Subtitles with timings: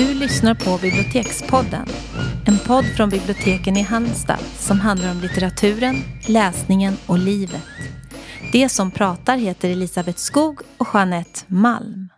[0.00, 1.86] Du lyssnar på Bibliotekspodden.
[2.46, 5.96] En podd från biblioteken i Halmstad som handlar om litteraturen,
[6.28, 7.62] läsningen och livet.
[8.52, 12.08] Det som pratar heter Elisabeth Skog och Jeanette Malm.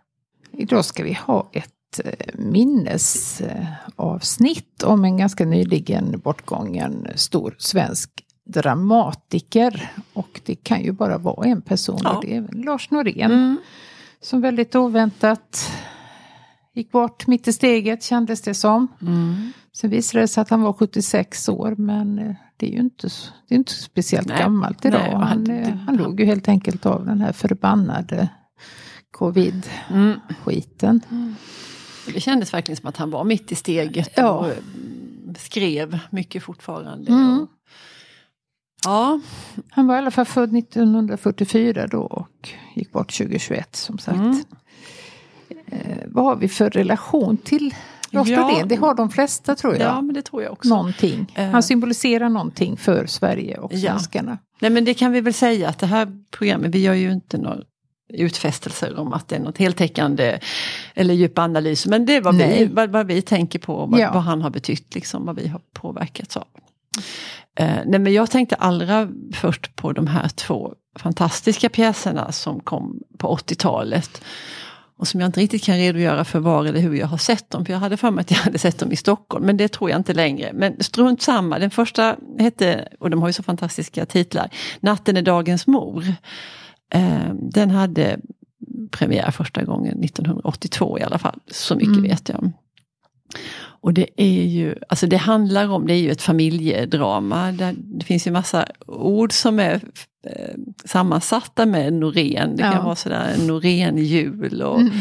[0.51, 8.09] Idag ska vi ha ett eh, minnesavsnitt om en ganska nyligen bortgången stor svensk
[8.45, 9.91] dramatiker.
[10.13, 12.15] Och det kan ju bara vara en person Ja.
[12.15, 13.31] och det är Lars Norén.
[13.31, 13.57] Mm.
[14.21, 15.71] Som väldigt oväntat
[16.75, 18.87] gick bort mitt i steget kändes det som.
[19.01, 19.51] Mm.
[19.73, 23.07] Sen visade det sig att han var 76 år men eh, det är ju inte,
[23.47, 24.37] det är inte speciellt Nej.
[24.39, 25.01] gammalt idag.
[25.01, 28.29] Nej, han, han- eh, han dog ju helt enkelt av den här förbannade
[29.11, 31.01] covid-skiten.
[31.11, 31.35] Mm.
[32.13, 34.29] Det kändes verkligen som att han var mitt i steget Ja.
[34.29, 37.11] och mm, skrev mycket fortfarande.
[37.11, 37.39] Mm.
[37.41, 37.49] Och,
[38.85, 39.19] ja,
[39.69, 44.17] Han var i alla fall född 1944 då och gick bort 2021 som sagt.
[44.17, 44.43] Mm.
[45.73, 47.73] Eh, vad har vi för relation till
[48.09, 48.63] Lars Ja.
[48.65, 49.81] Det har de flesta tror jag.
[49.81, 50.69] ja, men det tror jag också.
[50.69, 51.31] Någonting.
[51.35, 51.49] Eh.
[51.49, 53.79] Han symboliserar någonting för Sverige och Ja.
[53.91, 54.37] svenskarna.
[54.59, 57.37] Nej men det kan vi väl säga att det här programmet, vi gör ju inte
[57.37, 57.57] några
[58.13, 60.39] utfästelser om att det är något heltäckande
[60.93, 61.89] eller djupa analyser.
[61.89, 64.11] Men det är vad, vi, vad, vad vi tänker på, vad, Ja.
[64.13, 66.47] vad han har betytt, liksom, vad vi har påverkats av.
[67.59, 72.99] Eh, nej men jag tänkte allra först på de här två fantastiska pjäserna som kom
[73.17, 74.21] på 80-talet.
[74.97, 77.65] Och som jag inte riktigt kan redogöra för var eller hur jag har sett dem.
[77.65, 79.45] För jag hade för mig att jag hade sett dem i Stockholm.
[79.45, 80.51] Men det tror jag inte längre.
[80.53, 81.59] Men strunt samma.
[81.59, 84.49] Den första hette, och de har ju så fantastiska titlar,
[84.79, 86.05] Natten är dagens mor.
[86.93, 88.19] Eh, den hade
[88.91, 91.39] premiär första gången 1982 i alla fall.
[91.51, 92.03] Så mycket Mm.
[92.03, 92.51] vet jag.
[93.57, 97.51] Och det är ju, alltså det handlar om, det är ju ett familjedrama.
[97.51, 99.81] Där det finns ju massa ord som är
[100.23, 102.55] eh, sammansatta med Norén.
[102.55, 102.81] Det kan Ja.
[102.81, 104.91] vara sådär Norén-jul och Mm.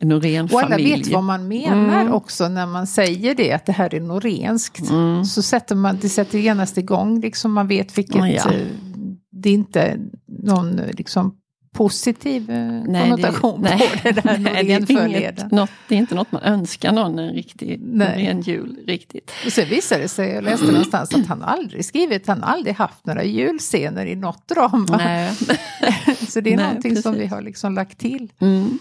[0.00, 0.54] en Norén-familj.
[0.54, 2.12] Och alla vet vad man menar Mm.
[2.12, 4.90] också när man säger det, att det här är norenskt.
[4.90, 5.24] Mm.
[5.24, 8.52] Så sätter man, det sätter genast igång, liksom man vet vilket, Ja.
[8.52, 8.66] eh,
[9.32, 11.34] det är inte någon eh, liksom
[11.72, 13.78] positiv eh, konnotation nej.
[13.78, 17.18] på det där Nej, det, är inget, något, det är inte något man önskar någon
[17.18, 18.08] en riktig Nej.
[18.08, 19.32] Norén-jul riktigt.
[19.46, 23.06] Och sen visade det sig, jag läste någonstans att han aldrig skrivit, han aldrig haft
[23.06, 24.96] några julscener i något drama.
[24.96, 25.32] Nej.
[26.28, 27.32] Så det är Nej, någonting som vi precis.
[27.32, 28.32] har liksom lagt till.
[28.40, 28.78] Mm.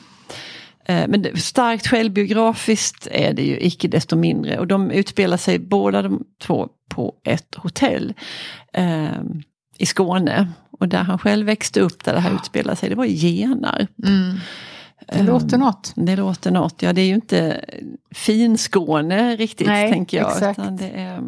[0.86, 4.60] Eh, Men det, starkt självbiografiskt är det ju icke desto mindre.
[4.60, 8.14] Och de utspelar sig båda de två på ett hotell
[8.74, 9.22] eh,
[9.78, 10.48] i Skåne.
[10.80, 13.90] Och där han själv växte upp, där det här utspelar sig, det var i Genarp.
[15.08, 15.94] Det låter något.
[15.96, 17.66] Det låter något, ja det är ju inte
[18.12, 20.32] fin-Skåne riktigt Nej, tänker jag.
[20.32, 20.60] exakt.
[20.72, 21.22] Det är,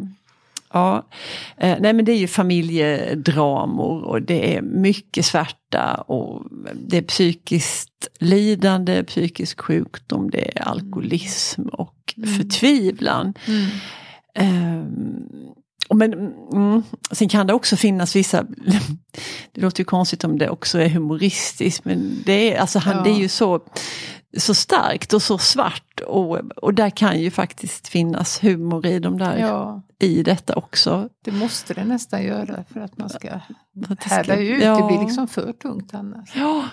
[0.72, 1.06] ja.
[1.58, 6.46] Eh, nej men det är ju familjedramor och det är mycket svärta och
[6.76, 13.34] det är psykiskt lidande, psykisk sjukdom, det är alkoholism och förtvivlan.
[14.36, 15.61] Ehm, och
[15.98, 16.14] men,
[16.54, 18.44] mm, sen kan det också finnas vissa,
[19.52, 23.04] det låter ju konstigt om det också är humoristiskt, men det är, alltså han, Ja.
[23.04, 23.60] det är ju så,
[24.38, 29.18] så starkt och så svart och, och där kan ju faktiskt finnas humor i, de
[29.18, 31.10] där, Ja, i detta också.
[31.26, 33.30] det måste det nästan göra för att man ska
[33.90, 34.64] att härda ut.
[34.64, 34.78] ja.
[34.78, 36.32] Det blir liksom för tungt annars.
[36.36, 36.64] Ja,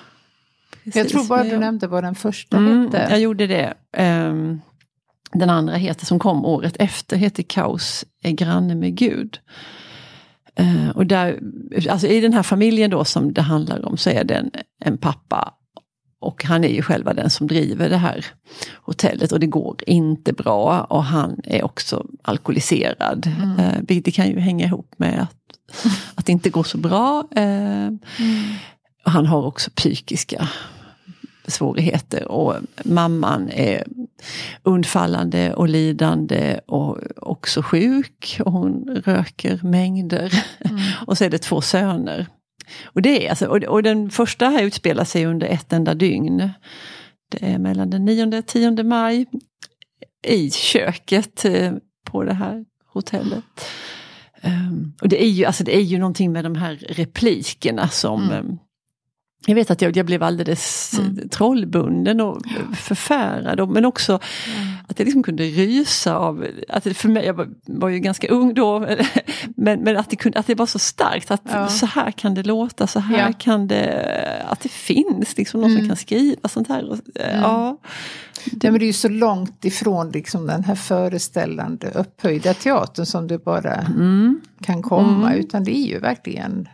[0.84, 1.12] Jag precis.
[1.12, 3.06] tror bara du jag- nämnde vad den första Mm, hette.
[3.10, 3.74] jag gjorde det.
[3.92, 4.60] Ehm,
[5.32, 9.38] den andra heter, som kom året efter, heter Kaos är granne med Gud.
[10.54, 11.40] Eh, och där,
[11.90, 14.50] alltså I den här familjen då som det handlar om så är det en,
[14.84, 15.54] en pappa
[16.20, 18.26] och han är ju själva den som driver det här
[18.74, 23.26] hotellet och det går inte bra och han är också alkoholiserad.
[23.58, 25.36] Eh, vilket kan ju hänga ihop med att,
[26.14, 27.28] att det inte går så bra.
[27.36, 27.88] Eh,
[29.04, 30.48] och Han har också psykiska
[31.46, 33.84] svårigheter och mamman är
[34.62, 40.44] undfallande och lidande och också sjuk och hon röker mängder.
[41.06, 42.26] och så är det två söner.
[42.84, 46.50] Och, det är alltså, och, och den första här utspelar sig under ett enda dygn.
[47.30, 49.26] Det är mellan den 9 och 10 maj
[50.26, 51.72] i köket eh,
[52.04, 53.44] på det här hotellet.
[54.42, 58.30] Um, och det är, ju, alltså det är ju någonting med de här replikerna som
[58.30, 58.58] um,
[59.46, 61.28] jag vet att jag, jag blev alldeles mm.
[61.28, 62.42] trollbunden och
[62.76, 63.68] förfärad.
[63.68, 64.20] Men också
[64.88, 68.28] att jag liksom kunde rysa av, att det för mig, jag var, var ju ganska
[68.28, 68.78] ung då,
[69.56, 71.30] men, men att, det kunde, att det var så starkt.
[71.30, 71.68] Att Ja.
[71.68, 73.32] så här kan det låta, så här Ja.
[73.38, 76.90] kan det, att det finns liksom någon som kan skriva sånt här.
[76.90, 77.78] Och, ja.
[78.44, 83.26] Ja, men det är ju så långt ifrån liksom den här föreställande upphöjda teatern som
[83.28, 84.40] det bara Mm.
[84.62, 85.34] kan komma.
[85.34, 86.68] Utan det är ju verkligen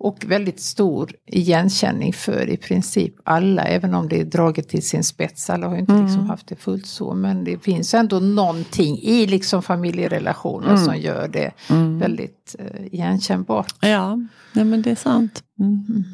[0.00, 5.04] Och väldigt stor igenkänning för i princip alla, även om det är draget till sin
[5.04, 5.50] spets.
[5.50, 6.04] Alla har ju inte Mm.
[6.06, 10.84] liksom haft det fullt så, men det finns ändå någonting i liksom familjerelationer Mm.
[10.84, 11.52] som gör det
[12.00, 13.74] väldigt eh, igenkännbart.
[13.80, 14.16] Ja,
[14.52, 15.42] nej men det är sant.
[15.60, 16.04] Mm.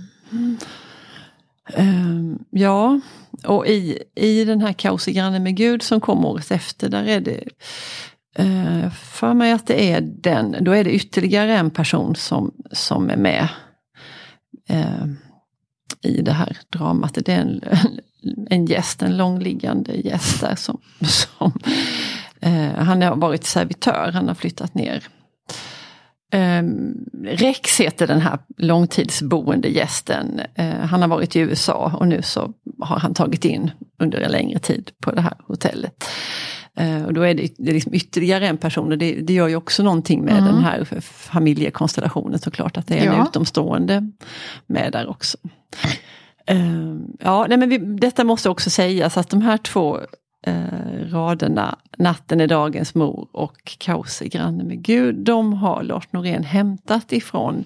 [1.75, 3.01] Ehm, ja,
[3.47, 7.05] och i, i den här Kaos i grannen med Gud som kom året efter, där
[7.05, 7.45] är det
[8.39, 13.11] eh, för mig att det är den, då är det ytterligare en person som, som
[13.11, 13.49] är med
[14.69, 15.05] eh,
[16.02, 17.19] i det här dramat.
[17.25, 17.61] Det är en,
[18.50, 21.52] en gäst, en långliggande gäst där som, som
[22.40, 25.08] eh, han har varit servitör, han har flyttat ner
[26.34, 26.62] Eh,
[27.25, 30.40] Rex heter den här långtidsboende gästen.
[30.55, 34.31] Eh, han har varit i USA och nu så har han tagit in under en
[34.31, 36.05] längre tid på det här hotellet.
[36.76, 39.49] Eh, och då är det, det är liksom ytterligare en person och det, det gör
[39.49, 42.76] ju också någonting med den här familjekonstellationen såklart.
[42.76, 43.26] Att det är en Ja.
[43.29, 44.11] utomstående
[44.67, 45.38] med där också.
[46.47, 50.00] Eh, ja, nej men vi, detta måste också sägas att de här två
[50.47, 50.55] eh,
[51.11, 56.44] raderna, Natten är dagens mor och Kaos är granne med Gud, de har Lars Norén
[56.44, 57.65] hämtat ifrån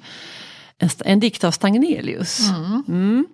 [0.78, 2.40] en, en dikt av Stagnelius.
[2.88, 3.26] Mm.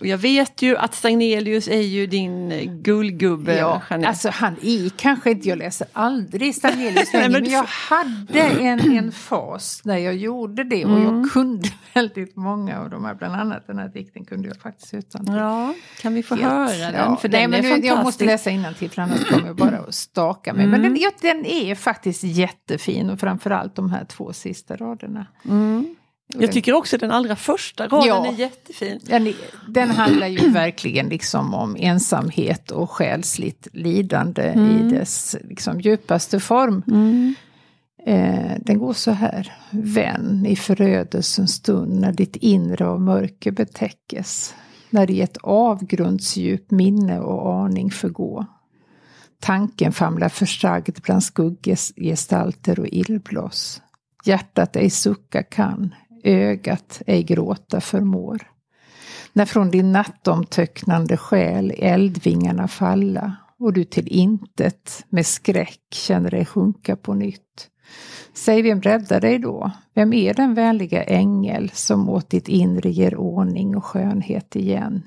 [0.00, 4.08] Och jag vet ju att Stagnelius är ju din eh, gullgubbe, Ja, Jeanette.
[4.08, 8.40] alltså han är kanske inte, jag läser aldrig Stagnelius Nej, längre, men men jag hade
[8.40, 11.20] en, en fas när jag gjorde det och Mm.
[11.20, 14.94] jag kunde väldigt många av de här, bland annat den här dikten kunde jag faktiskt
[14.94, 15.26] utan.
[15.36, 16.94] Ja, kan vi få Helt, höra den?
[16.94, 17.16] ja.
[17.16, 17.92] För Nej, den men är nu, fantastisk.
[17.96, 20.66] jag måste läsa innantill för annars kommer jag bara att staka mig.
[20.66, 20.92] Men Mm.
[20.94, 25.26] den, ja, den är faktiskt jättefin och framförallt de här två sista raderna.
[25.48, 25.96] Mm.
[26.38, 28.26] Jag tycker också den allra första raden Ja.
[28.26, 29.00] är jättefin.
[29.02, 29.34] Den,
[29.68, 34.88] den handlar ju verkligen liksom om ensamhet och själsligt lidande Mm.
[34.88, 36.82] i dess liksom djupaste form.
[38.06, 39.52] Eh, den går så här.
[39.70, 44.54] Vän i förödelsens stund när ditt inre av mörker betäckes.
[44.90, 48.46] När i ett avgrundsdjup minne och aning förgå.
[49.40, 53.82] Tanken famlar försagd bland skugggestalter och illblås.
[54.24, 55.94] Hjärtat ej sucka kan,
[56.24, 58.50] ögat ej gråta förmår.
[59.32, 66.44] När från din nattomtöcknande själ eldvingarna falla och du till intet med skräck känner dig
[66.46, 67.70] sjunka på nytt.
[68.34, 69.70] Säg vem räddar dig då?
[69.94, 75.02] Vem är den vänliga ängel som åt ditt inre ger ordning och skönhet igen?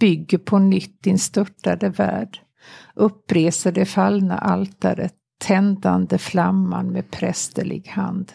[0.00, 2.38] Bygger på nytt din störtade värld.
[2.94, 5.14] Uppreser det fallna altaret,
[5.44, 8.32] tändande flamman med prästerlig hand.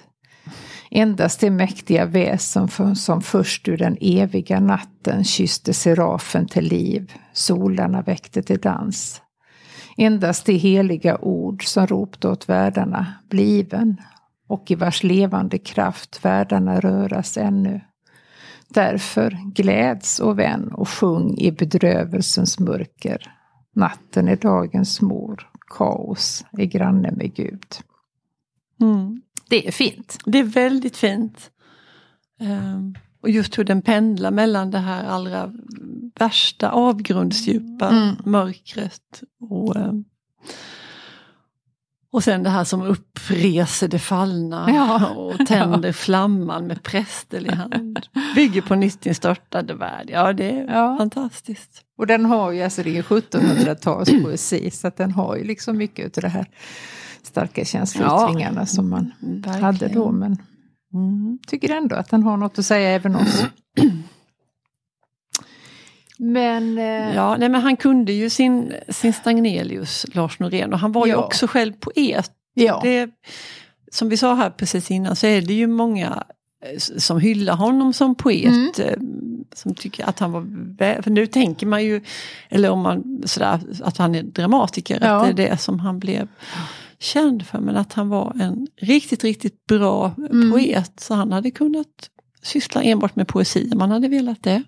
[0.98, 8.02] Endast det mäktiga väsen som först ur den eviga natten kysste serafen till liv, solarna
[8.02, 9.22] väckte till dans.
[9.98, 13.98] Endast det heliga ord som ropte åt världarna, bliven,
[14.48, 17.82] och i vars levande kraft världarna röras ännu.
[18.70, 23.32] Därför gläds och vän och sjung i bedrövelsens mörker.
[23.74, 27.66] Natten är dagens mor, kaos är granne med Gud.
[28.82, 29.22] Mm.
[29.50, 30.18] Det är fint.
[30.26, 31.52] Det är väldigt fint.
[32.40, 35.54] Ehm, och just hur den pendlar mellan det här allra
[36.20, 38.16] värsta avgrundsdjupa Mm.
[38.26, 40.04] mörkret och, ehm,
[42.12, 45.10] och sen det här som uppreser det fallna Ja.
[45.10, 48.00] och tänder flamman med prästerlig hand.
[48.36, 50.10] Bygger på nytt din störtade värld.
[50.14, 50.96] Ja, det är Ja.
[50.98, 51.82] fantastiskt.
[51.98, 55.78] Och den har ju, alltså det är ju 1700-talspoesi, så att den har ju liksom
[55.78, 56.46] mycket av det här
[57.36, 59.12] starka känsloyttringarna som man
[59.62, 60.12] hade då.
[60.12, 60.38] Men
[60.94, 61.40] Mm.
[61.48, 63.46] tycker ändå att den har något att säga även oss.
[66.18, 70.92] Men eh, Ja, nej, men han kunde ju sin, sin Stagnelius, Lars Norén, och han
[70.92, 71.18] var ju Ja.
[71.26, 72.32] också själv poet.
[72.54, 73.10] ja, Det,
[73.92, 76.24] som vi sa här precis innan så är det ju många
[76.66, 78.80] eh, som hyllar honom som poet.
[78.80, 78.90] Mm.
[78.90, 78.96] eh,
[79.56, 82.02] Som tycker att han var, för nu tänker man ju,
[82.50, 85.08] eller om man sådär, att han är dramatiker, Ja.
[85.16, 86.28] att det är det som han blev
[87.00, 87.60] känd för.
[87.60, 90.52] Men att han var en riktigt, riktigt bra Mm.
[90.52, 91.00] poet.
[91.00, 91.88] Så han hade kunnat
[92.42, 94.64] syssla enbart med poesi om han hade velat det.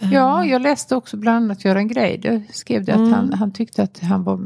[0.00, 3.12] ja, jag läste också bland annat Göran Greider skrev det att Mm.
[3.12, 4.40] han, han tyckte att han var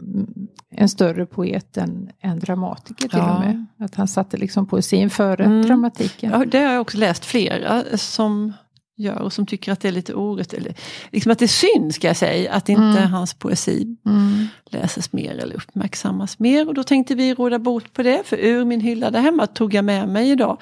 [0.70, 3.34] en större poet än, än dramatiker till Ja.
[3.34, 3.66] och med.
[3.78, 5.62] Att han satte liksom poesin före Mm.
[5.62, 6.30] dramatiken.
[6.30, 8.52] Ja, det har jag också läst flera som
[8.96, 10.52] gör och som tycker att det är lite orätt.
[10.52, 10.74] Eller,
[11.12, 13.10] liksom att det är synd ska jag säga att inte Mm.
[13.10, 14.46] hans poesi Mm.
[14.70, 16.68] läses mer eller uppmärksammas mer.
[16.68, 18.22] Och då tänkte vi råda bot på det.
[18.24, 20.58] För ur min hylla där hemma tog jag med mig idag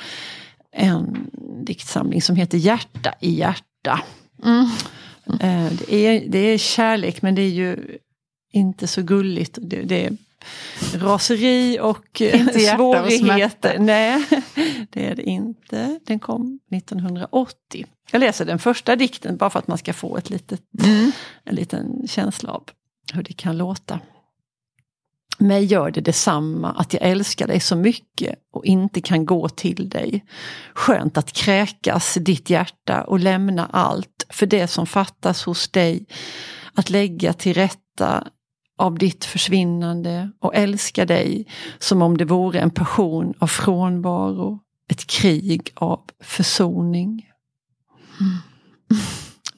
[0.77, 1.31] en
[1.67, 4.01] diktsamling som heter Hjärta i hjärta.
[4.45, 4.65] Mm.
[5.41, 7.77] Eh, Det är, det är kärlek men det är ju
[8.53, 9.59] inte så gulligt.
[9.62, 10.17] Det, det är
[10.95, 13.79] raseri och hjärta och svårigheter.
[13.79, 14.25] Nej,
[14.91, 16.01] det är det inte.
[16.07, 17.87] Den kom 1980.
[18.11, 20.63] Jag läser den första dikten bara för att man ska få ett litet,
[21.45, 22.65] en liten känsla av
[23.13, 24.01] hur det kan låta.
[25.39, 29.89] Mig gör det detsamma att jag älskar dig så mycket och inte kan gå till
[29.89, 30.25] dig.
[30.75, 36.07] Skönt att kräkas ditt hjärta och lämna allt för det som fattas hos dig.
[36.75, 38.29] Att lägga till rätta
[38.83, 41.47] av ditt försvinnande och älska dig
[41.79, 44.61] som om det vore en passion av frånvaro.
[44.89, 47.27] Ett krig av försoning.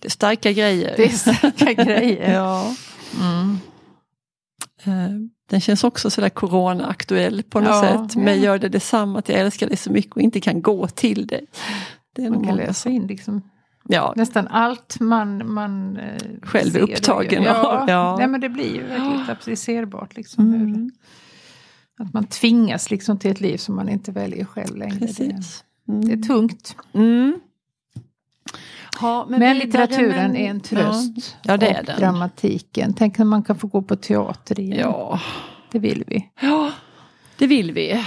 [0.00, 0.94] Det är starka grejer.
[0.96, 2.32] Det är starka grejer.
[2.34, 2.74] ja.
[3.20, 3.58] Mm.
[4.84, 5.10] Eh,
[5.50, 8.16] Den känns också sådär corona-aktuell på något Ja, sätt.
[8.16, 8.44] Men ja.
[8.44, 11.46] gör det detsamma att jag älskar dig så mycket och inte kan gå till dig.
[12.16, 13.42] Det är Man kan läsa in liksom
[13.88, 18.16] Ja, nästan allt man, man eh, Själv är ser och upptagen av, Ja, ja.
[18.18, 20.16] Nej, men det blir ju väldigt applicerbart.
[20.16, 20.90] Liksom, hur, mm,
[21.98, 24.94] att man tvingas liksom till ett liv som man inte väljer själv längre.
[24.94, 25.64] Det, precis.
[25.84, 26.76] det är tungt.
[26.94, 27.40] Mm.
[29.00, 31.36] Ja, Men, vidare, litteraturen men- är en tröst.
[31.42, 31.96] Ja, det är den.
[32.00, 32.94] dramatiken.
[32.94, 34.78] Tänk om man kan få gå på teater igen.
[34.78, 35.20] Ja.
[35.72, 36.30] Det vill vi.
[36.40, 36.72] ja,
[37.38, 38.04] det vill vi.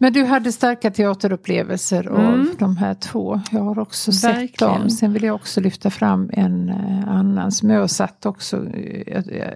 [0.00, 2.48] Men du hade starka teaterupplevelser av Mm.
[2.58, 3.40] de här två.
[3.50, 4.80] Jag har också sett Verkligen.
[4.80, 4.90] dem.
[4.90, 8.66] Sen vill jag också lyfta fram en eh, annan som jag har satt också.
[8.66, 9.54] eh, Jag, jag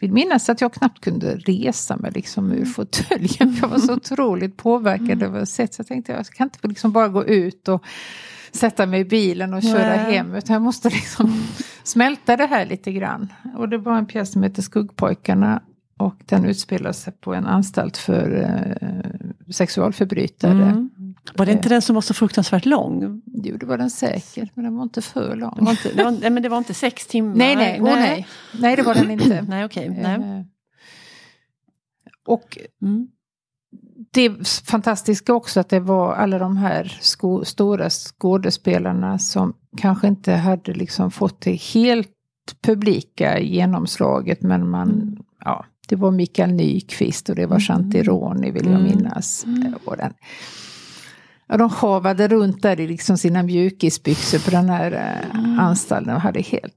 [0.00, 3.56] vill minnas att jag knappt kunde resa mig liksom ur fåtöljen.
[3.60, 5.74] Jag var så otroligt påverkad av att sett.
[5.74, 7.84] Så jag tänkte jag kan inte liksom bara gå ut och
[8.52, 10.12] sätta mig i bilen och köra Nej.
[10.14, 10.34] hem.
[10.34, 11.42] Utan jag måste liksom
[11.82, 13.32] smälta det här lite grann.
[13.56, 15.62] Och det var en pjäs som heter Skuggpojkarna.
[15.96, 18.42] Och den utspelar sig på en anstalt för
[18.80, 18.90] eh,
[19.50, 20.52] sexualförbrytare.
[20.52, 20.90] Mm.
[21.36, 23.22] Var det inte den som var så fruktansvärt lång?
[23.26, 25.54] Jo, det var den säkert, men den var inte för lång.
[25.58, 27.34] Det var inte, det var, nej, men det var inte sex timmar?
[27.36, 28.26] Nej, nej, åh, nej.
[28.60, 29.42] nej, det var den inte.
[29.48, 29.88] Nej, okej.
[30.02, 30.14] nej.
[30.14, 30.44] Eh,
[32.26, 33.08] Och Mm.
[34.12, 40.32] det fantastiska också att det var alla de här sko- stora skådespelarna som kanske inte
[40.32, 42.10] hade liksom fått det helt
[42.62, 45.16] publika genomslaget men man, Mm.
[45.44, 48.82] ja, det var Mikael Nyqvist och det var Shanti Roni vill jag Mm.
[48.84, 49.46] minnas.
[49.84, 50.12] Och den,
[51.48, 55.58] ja, de havade runt där i liksom sina mjukisbyxor på den här eh, Mm.
[55.58, 56.74] anstalten och hade helt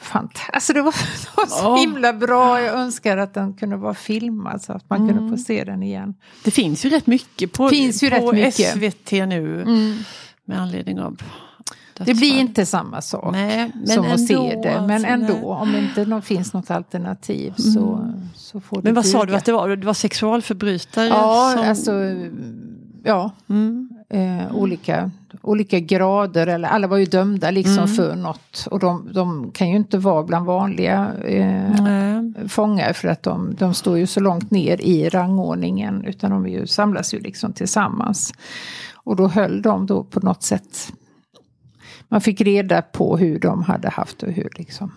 [0.00, 0.50] fantastiskt.
[0.52, 0.92] Alltså det var,
[1.22, 1.78] det var så Åh.
[1.80, 2.60] himla bra.
[2.62, 5.16] Jag önskar att den kunde vara filmad så att man Mm.
[5.16, 6.14] kunde få se den igen.
[6.44, 8.72] Det finns ju rätt mycket på, Finns ju på rätt mycket.
[8.74, 9.64] SVT nu
[10.44, 11.16] med anledning av
[12.04, 14.80] Det blir inte samma sak Nej, men som att se ändå, det.
[14.86, 19.06] Men alltså, ändå, om inte nå- finns något alternativ så, så får det Men vad
[19.06, 19.30] sa duga.
[19.30, 19.68] du att det var?
[19.76, 21.06] Det var sexualförbrytare?
[21.06, 21.68] Ja, som...
[21.68, 21.92] alltså
[23.04, 23.88] ja, Mm.
[24.10, 25.10] eh, olika,
[25.42, 26.46] olika grader.
[26.46, 27.88] Eller alla var ju dömda liksom Mm.
[27.88, 28.66] för något.
[28.70, 33.74] Och de, de kan ju inte vara bland vanliga eh, fångar för att de, de
[33.74, 36.04] står ju så långt ner i rangordningen.
[36.04, 38.32] Utan de ju, samlas ju liksom tillsammans.
[38.94, 40.92] Och då höll de då på något sätt.
[42.08, 44.92] Man fick reda på hur de hade haft och hur liksom.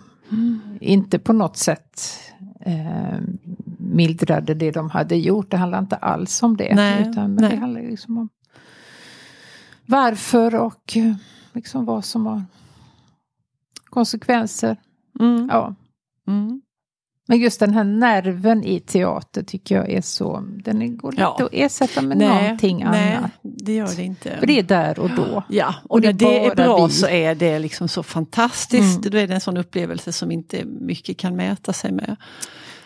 [0.80, 2.02] Inte på något sätt
[2.60, 3.18] eh,
[3.78, 5.50] mildrade det de hade gjort.
[5.50, 6.74] Det handlar inte alls om det.
[6.74, 7.50] Nej, utan nej.
[7.50, 8.28] det handlar liksom om
[9.86, 11.14] varför och eh,
[11.52, 12.42] liksom vad som har
[13.84, 14.76] konsekvenser.
[15.20, 15.48] Mm.
[15.50, 15.74] Ja.
[16.26, 16.61] Mm.
[17.32, 21.36] Men just den här nerven i teater tycker jag är så, den går Ja.
[21.40, 23.30] att ersätta med någonting nej, annat.
[23.42, 24.36] det gör det inte.
[24.38, 25.42] För det är där och då.
[25.48, 26.92] Ja, och, Och det när är det är bra vi.
[26.92, 28.98] så är det liksom så fantastiskt.
[28.98, 29.10] Mm.
[29.10, 32.16] Då är det en sån upplevelse som inte mycket kan mäta sig med.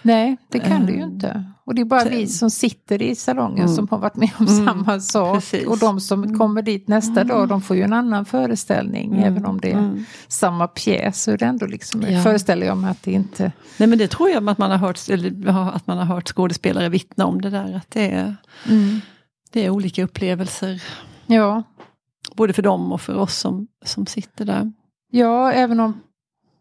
[0.06, 1.10] Nej, det kan det ju Mm.
[1.14, 1.44] inte.
[1.64, 3.74] Och det är bara vi som sitter i salongen Mm.
[3.76, 5.34] som har varit med om Mm, samma sak.
[5.34, 5.66] precis.
[5.66, 7.28] Och de som kommer dit nästa Mm.
[7.28, 9.12] dag, de får ju en annan föreställning.
[9.12, 9.24] Mm.
[9.24, 10.04] Även om det är Mm.
[10.28, 12.22] samma pjäs så är det ändå liksom, Ja.
[12.22, 13.52] föreställer jag mig att det inte...
[13.78, 14.98] Nej men det tror jag att man har hört,
[15.74, 17.74] att man har hört skådespelare vittna om det där.
[17.76, 18.36] Att det är,
[19.52, 20.82] det är olika upplevelser.
[21.26, 21.62] Ja.
[22.36, 24.72] Både för dem och för oss som, som sitter där.
[25.10, 26.00] ja, även om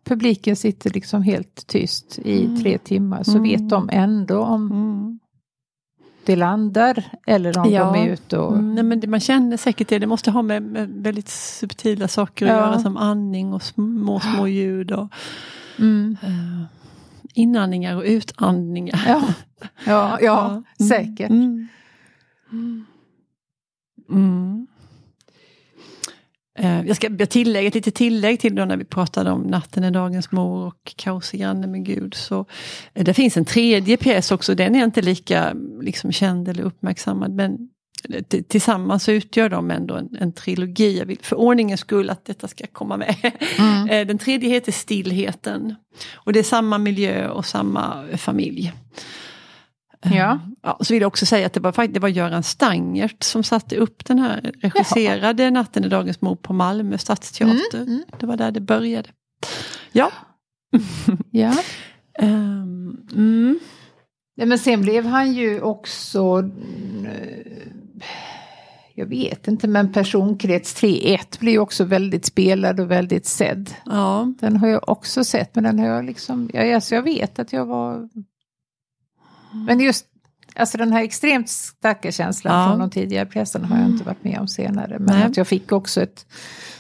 [0.06, 2.62] publiken sitter liksom helt tyst i Mm.
[2.64, 3.44] tre timmar så Mm.
[3.44, 5.20] vet de ändå om Mm.
[6.26, 7.84] det landar eller om Ja.
[7.94, 8.54] de är ute och...
[8.54, 10.00] Mm, nej, men det, man känner säkert det.
[10.00, 12.58] Det måste ha med, med väldigt subtila saker att Ja.
[12.58, 14.92] göra som andning och små, små ljud.
[14.92, 15.08] Och,
[15.80, 16.18] Mm.
[16.22, 16.62] eh,
[17.34, 19.04] inandningar och utandningar.
[19.08, 19.24] Ja,
[19.86, 20.90] ja, ja Mm.
[20.90, 21.32] säkert.
[26.60, 29.92] Eh, Jag ska tillägga ett litet tillägg till då när vi pratade om Natten är
[29.92, 32.14] dagens mor och Kaos i granne med Gud.
[32.14, 32.46] Så,
[32.94, 37.32] eh, det finns en tredje pjäs också, den är inte lika liksom, känd eller uppmärksammad.
[37.32, 37.70] Men
[38.10, 40.98] eh, tillsammans utgör de ändå en, en trilogi.
[41.00, 43.16] Jag vill för ordningens skull att detta ska komma med.
[43.58, 43.88] Mm.
[44.08, 45.76] Den tredje heter Stillheten.
[46.14, 48.74] Och det är samma miljö och samma familj.
[50.14, 50.40] Ja.
[50.62, 53.76] Ja, så vill jag också säga att det var, det var Göran Stangert som satte
[53.76, 57.78] upp den här, regisserade Natten i Dagens Mord på Malmö stadsteater.
[57.78, 58.04] Mm, mm.
[58.20, 59.10] Det var där det började.
[59.92, 60.12] Ja.
[61.32, 61.54] ja.
[62.20, 63.60] Ehm, mm.
[64.38, 66.50] Nej, men sen blev han ju också,
[67.06, 67.68] eh,
[68.96, 73.74] jag vet inte, men personkrets 3.1 blir ju också väldigt spelad och väldigt sedd.
[73.86, 77.40] Ja, Den har jag också sett, men den har jag liksom, jag, alltså jag vet
[77.40, 78.10] att jag var...
[79.68, 80.06] Men just,
[80.56, 82.68] alltså den här extremt starka känslan Ja.
[82.70, 85.00] från de tidigare pjäserna har jag inte varit med om senare.
[85.00, 85.24] Men Nej.
[85.24, 86.26] att jag fick också ett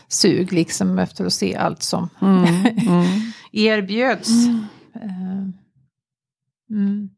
[0.08, 2.44] sug liksom efter att se allt som mm.
[2.66, 3.06] Mm.
[3.52, 4.30] erbjöds.
[4.96, 5.02] Eh,
[6.70, 7.10] Mm.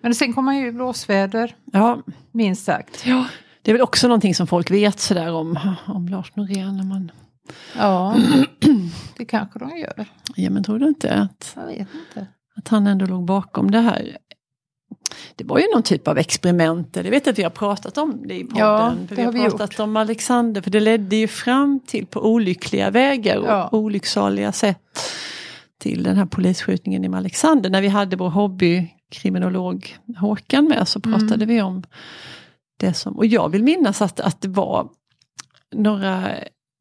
[0.00, 3.06] Men sen kom han ju blåsväder, ja, minst sagt.
[3.06, 3.26] ja.
[3.62, 6.76] Det är väl också någonting som folk vet sådär om, om Lars Norén.
[6.76, 7.10] När man,
[7.76, 8.16] Ja,
[9.16, 10.06] det kanske de gör.
[10.36, 12.26] ja men tror du inte att, Jag vet inte.
[12.62, 14.16] Att han ändå låg bakom det här?
[15.36, 16.96] Det var ju någon typ av experiment.
[16.96, 18.58] Jag vet att vi har pratat om det i podden.
[18.58, 19.80] Ja, det vi har, har vi pratat gjort.
[19.80, 20.62] om Alexander.
[20.62, 23.68] För det ledde ju fram till på olyckliga vägar och Ja.
[23.72, 25.00] olycksaliga sätt.
[25.78, 27.70] Till den här polisskjutningen i Alexander.
[27.70, 31.48] När vi hade vår hobbykriminolog Håkan med så pratade Mm.
[31.48, 31.82] vi om
[32.76, 33.16] det som.
[33.16, 34.88] Och jag vill minnas att, att det var
[35.74, 36.28] några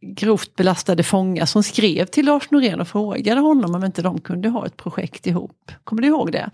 [0.02, 4.50] grovt belastade fångar som skrev till Lars Norén och frågade honom om inte de kunde
[4.50, 5.72] ha ett projekt ihop.
[5.84, 6.50] Kommer du ihåg det?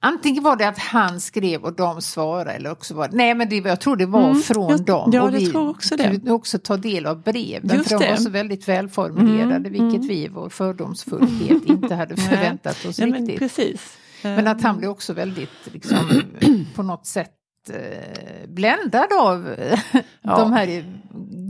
[0.00, 3.48] Antingen var det att han skrev och de svarade eller också var det, nej men
[3.48, 5.10] det, jag tror det var Mm, från jag- dem.
[5.12, 6.04] ja, och det vi tror också det.
[6.10, 8.20] kunde också ta del av breven Just för de var det.
[8.22, 10.06] så väldigt välformulerade Mm, vilket mm.
[10.08, 13.38] vi i vår fördomsfullhet inte hade förväntat oss Ja, men riktigt.
[13.38, 13.96] precis.
[14.22, 15.98] Men att han blev också väldigt liksom,
[16.74, 17.30] på något sätt
[17.70, 19.78] eh, bländad av eh,
[20.22, 20.38] Ja.
[20.38, 20.84] de här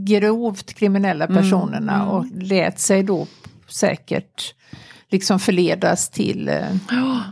[0.05, 2.07] grovt kriminella Mm, personerna mm.
[2.07, 3.27] och lät sig då
[3.67, 4.55] säkert
[5.09, 7.23] liksom förledas till eh, Ja,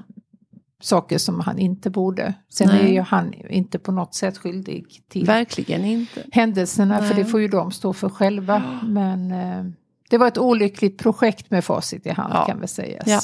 [0.82, 2.34] saker som han inte borde.
[2.50, 2.86] Sen Nej.
[2.86, 6.24] är ju han inte på något sätt skyldig till verkligen inte.
[6.32, 7.24] händelserna för Nej.
[7.24, 8.80] det får ju de stå för själva.
[8.84, 9.66] Men eh,
[10.10, 12.46] det var ett olyckligt projekt med facit i hand Ja.
[12.46, 13.08] kan väl sägas.
[13.08, 13.20] Ja.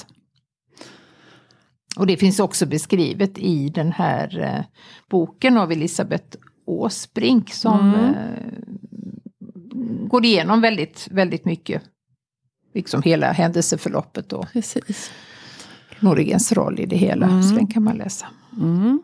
[1.98, 4.66] Och det finns också beskrivet i den här eh,
[5.10, 8.14] boken av Elisabeth Åsbrink som Mm.
[9.89, 11.82] Går igenom väldigt, väldigt mycket.
[12.73, 15.12] Liksom hela händelseförloppet och Precis.
[15.99, 17.25] Noregens roll i det hela.
[17.28, 17.43] Mm.
[17.43, 18.25] Så den kan man läsa.
[18.58, 19.02] Mm.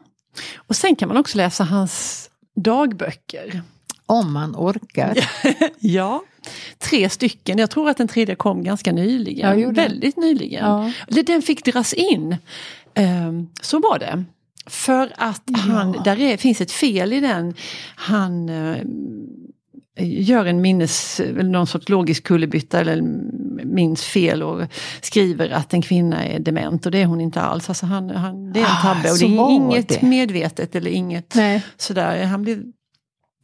[0.55, 3.61] Och sen kan man också läsa hans dagböcker.
[4.05, 5.29] Om man orkar.
[5.79, 6.23] Ja,
[6.79, 7.57] tre stycken.
[7.57, 9.59] Jag tror att den tredje kom ganska nyligen.
[9.59, 9.69] Ja.
[9.71, 10.65] Väldigt nyligen.
[10.65, 10.91] Ja.
[11.23, 12.37] Den fick dras in.
[12.93, 14.23] Ehm, så var det.
[14.67, 16.01] För att han, Ja.
[16.03, 17.53] där är, finns ett fel i den.
[17.95, 18.77] Han eh,
[19.99, 23.01] gör en minnes, någon sorts logisk kullerbytta eller
[23.65, 24.67] minns fel och
[25.01, 27.69] skriver att en kvinna är dement och det är hon inte alls.
[27.69, 30.01] Alltså han, han, det är en Ah, tabbe och så det är inget det.
[30.01, 31.65] medvetet eller inget Nej.
[31.77, 32.23] sådär.
[32.25, 32.63] Han blev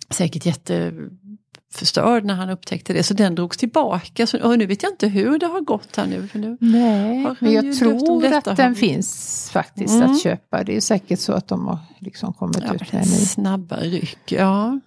[0.09, 3.03] säkert jätteförstörd när han upptäckte det.
[3.03, 4.27] Så den drogs tillbaka.
[4.27, 6.27] Så, och nu vet jag inte hur det har gått här nu.
[6.27, 10.11] För nu Nej, men jag tror att den finns faktiskt Mm.
[10.11, 10.63] att köpa.
[10.63, 13.15] Det är säkert så att de har liksom kommit ja, ut med en ny.
[13.15, 14.31] snabba ryck.
[14.31, 14.79] Ja.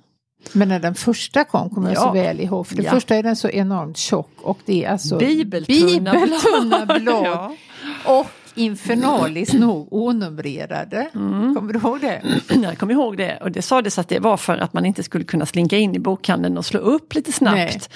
[0.52, 2.00] Men när den första kom kommer jag Ja.
[2.00, 2.66] så väl ihåg.
[2.66, 2.90] För det Ja.
[2.90, 7.00] första är den så enormt tjock och det är alltså Bibeltunna bibeltunna blad.
[7.02, 7.24] blad.
[7.26, 7.54] Ja.
[8.04, 11.08] Och infernaliskt nog onumrerade.
[11.14, 11.54] Mm.
[11.54, 12.22] Kommer du ihåg det?
[12.62, 15.24] Jag kommer ihåg det och det sades att det var för att man inte skulle
[15.24, 17.90] kunna slinka in i bokhandeln och slå upp lite snabbt.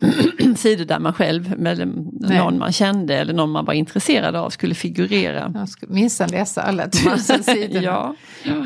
[0.56, 1.88] Sidor där man själv, med
[2.20, 5.52] någon man kände eller någon man var intresserad av skulle figurera.
[5.54, 7.82] Jag ska minsann läsa alla tusen sidorna.
[7.82, 8.14] ja.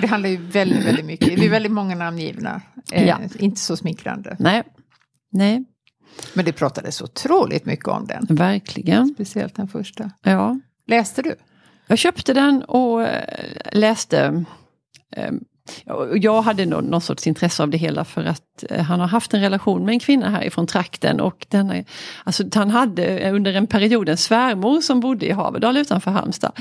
[0.01, 1.37] Det handlar ju väldigt, väldigt mycket.
[1.37, 2.61] Det är väldigt många namngivna.
[2.93, 3.19] Eh, Ja.
[3.39, 4.37] Inte så smickrande.
[4.39, 4.63] Nej.
[5.33, 5.65] Nej,
[6.35, 8.27] Men det pratades otroligt mycket om den.
[8.37, 9.09] verkligen.
[9.15, 10.11] Speciellt den första.
[10.23, 10.61] Ja.
[10.87, 11.35] Läste du?
[11.87, 13.25] Jag köpte den och eh,
[13.73, 14.45] läste.
[15.87, 19.07] Eh, Jag hade nog någon sorts intresse av det hela för att eh, han har
[19.07, 21.21] haft en relation med en kvinna härifrån trakten.
[21.21, 21.85] Och den, är-
[22.25, 26.53] alltså, han hade under en period en svärmor som bodde i Haverdal utanför Halmstad.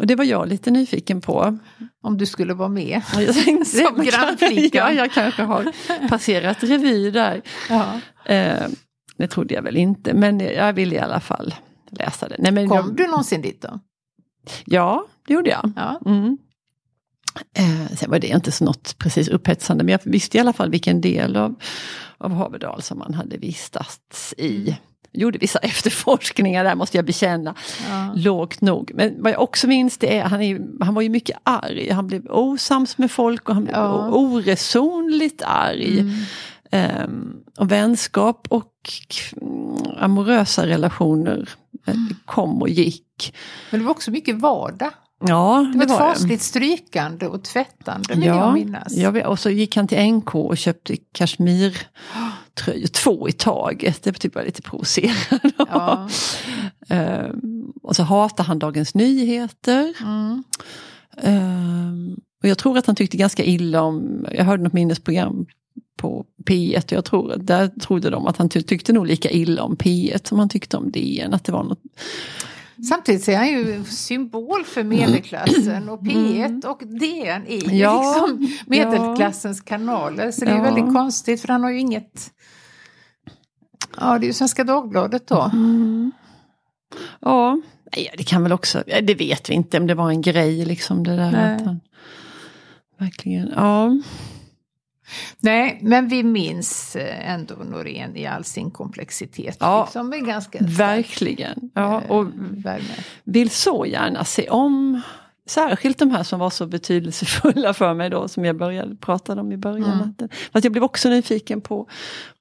[0.00, 1.58] Och det var jag lite nyfiken på.
[2.02, 3.02] Om du skulle vara med.
[3.66, 4.86] Som grannflickan.
[4.86, 5.72] Ja, jag kanske har
[6.08, 7.42] passerat revy där.
[7.70, 8.00] Ja.
[8.34, 8.62] Eh,
[9.18, 11.54] det trodde jag väl inte, men jag ville i alla fall
[11.90, 12.36] läsa det.
[12.38, 13.80] Nej, men Kom jag, du någonsin dit då?
[14.64, 15.72] Ja, det gjorde jag.
[15.76, 16.00] Ja.
[16.06, 16.38] Mm.
[17.58, 20.70] Eh, sen var det inte så något precis upphetsande men jag visste i alla fall
[20.70, 21.54] vilken del av,
[22.18, 24.76] av Haverdal som man hade vistats i.
[25.12, 27.54] Gjorde vissa efterforskningar där måste jag bekänna.
[27.88, 28.12] Ja.
[28.16, 28.90] Lågt nog.
[28.94, 31.90] Men vad jag också minns det är han, är, han var ju mycket arg.
[31.90, 34.10] Han blev osams med folk och han blev Ja.
[34.10, 35.98] oresonligt arg.
[36.00, 36.14] Mm.
[36.70, 38.72] Ehm, och vänskap och
[39.42, 41.48] mm, amorösa relationer
[41.86, 41.94] eh,
[42.24, 43.34] kom och gick.
[43.70, 44.90] Men det var också mycket vardag.
[45.20, 46.14] Ja, Det var det ett var det.
[46.14, 48.96] fasligt strykande och tvättande vill jag Ja, minnas.
[48.96, 54.02] jag vet, och så gick han till NK och köpte kashmirtröjor, två i taget.
[54.02, 55.40] Det typ var lite provocerande.
[55.68, 56.08] Ja.
[56.88, 59.94] Ehm, och så hatar han Dagens Nyheter.
[60.00, 60.44] Mm.
[61.16, 65.46] Ehm, och jag tror att han tyckte ganska illa om, jag hörde något minnesprogram
[65.98, 69.62] på P1 och jag tror, där trodde de att han ty- tyckte nog lika illa
[69.62, 71.34] om P1 som han tyckte om DN.
[71.34, 71.80] Att det var något,
[72.88, 78.26] Samtidigt så är han ju symbol för medelklassen och P1 och DN är ju Ja,
[78.26, 80.30] liksom medelklassens kanaler.
[80.30, 80.62] Så det är Ja.
[80.62, 82.30] väldigt konstigt för han har ju inget...
[84.00, 85.50] Ja, det är ju Svenska Dagbladet då.
[87.20, 87.60] ja,
[87.96, 90.64] nej, det kan väl också, ja, det vet vi inte om det var en grej
[90.64, 91.30] liksom det där.
[91.32, 91.54] Nej.
[91.56, 91.80] Att han,
[92.98, 93.90] verkligen, ja.
[95.40, 99.56] Nej, men vi minns eh, ändå Norén i all sin komplexitet.
[99.60, 99.84] Ja.
[99.84, 101.70] Liksom med ganska Verkligen.
[101.74, 102.94] Ja, och eh, värme.
[103.24, 105.00] vill så gärna se om
[105.48, 109.52] Särskilt de här som var så betydelsefulla för mig då som jag började prata om
[109.52, 109.92] i början.
[109.92, 110.14] Mm.
[110.18, 111.88] Att- Fast jag blev också nyfiken på,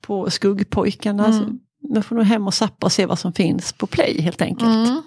[0.01, 1.25] på skuggpojkarna.
[1.25, 1.39] Mm.
[1.39, 1.57] Så
[1.95, 4.69] jag får nog hem och sappa och se vad som finns på play helt enkelt.
[4.87, 5.01] Mm,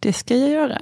[0.00, 0.78] Det ska jag göra.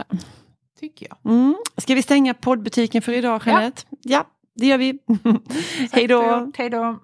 [0.81, 1.33] tycker jag.
[1.33, 1.57] Mm.
[1.77, 3.83] Ska vi stänga poddbutiken för idag Jeanette?
[4.03, 4.99] Ja, det gör vi.
[5.93, 6.53] Hej då!
[6.57, 6.99] Hej då!